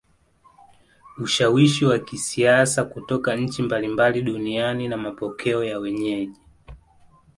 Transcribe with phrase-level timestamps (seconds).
[1.17, 6.39] Ushawishi wa kisiasa kutoka nchi mbalimbali duniani na mapokeo ya wenyeji